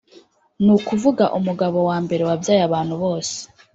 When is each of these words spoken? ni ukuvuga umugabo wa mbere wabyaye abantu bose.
ni 0.63 0.71
ukuvuga 0.77 1.23
umugabo 1.37 1.77
wa 1.89 1.97
mbere 2.05 2.21
wabyaye 2.29 2.61
abantu 2.65 2.95
bose. 3.03 3.37